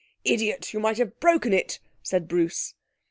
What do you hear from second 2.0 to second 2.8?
said Bruce.